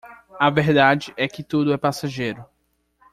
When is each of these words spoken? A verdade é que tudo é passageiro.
A 0.39 0.49
verdade 0.49 1.13
é 1.15 1.27
que 1.27 1.43
tudo 1.43 1.71
é 1.71 1.77
passageiro. 1.77 2.43